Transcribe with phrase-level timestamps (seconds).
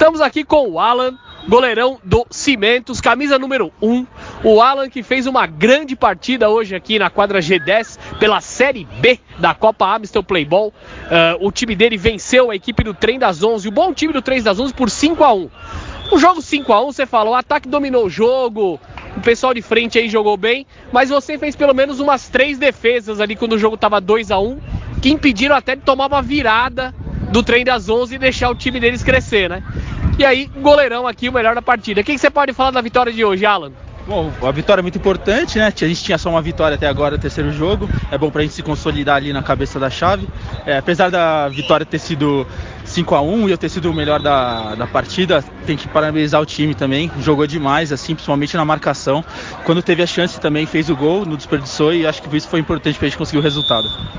[0.00, 1.14] Estamos aqui com o Alan,
[1.46, 4.06] goleirão do Cimentos, camisa número 1.
[4.42, 9.20] O Alan que fez uma grande partida hoje aqui na quadra G10 pela Série B
[9.38, 10.68] da Copa Amstel Playball.
[10.68, 14.22] Uh, o time dele venceu a equipe do Trem das 11, o bom time do
[14.22, 15.50] Trem das 11 por 5 a 1.
[16.12, 18.80] O jogo 5 a 1 você falou, o ataque dominou o jogo,
[19.14, 23.20] o pessoal de frente aí jogou bem, mas você fez pelo menos umas três defesas
[23.20, 24.58] ali quando o jogo estava 2 a 1
[25.02, 26.94] que impediram até de tomar uma virada
[27.30, 29.62] do trem das 11 e deixar o time deles crescer, né?
[30.18, 32.00] E aí, goleirão aqui, o melhor da partida.
[32.00, 33.72] O que, você pode falar da vitória de hoje, Alan?
[34.06, 35.66] Bom, a vitória é muito importante, né?
[35.66, 37.88] A gente tinha só uma vitória até agora, terceiro jogo.
[38.10, 40.26] É bom pra gente se consolidar ali na cabeça da chave.
[40.66, 42.46] É, apesar da vitória ter sido
[42.84, 46.40] 5 a 1 e eu ter sido o melhor da, da partida, tem que parabenizar
[46.40, 47.10] o time também.
[47.20, 49.24] Jogou demais, assim, principalmente na marcação.
[49.64, 52.58] Quando teve a chance também fez o gol, não desperdiçou e acho que isso foi
[52.58, 53.88] importante pra gente conseguir o resultado.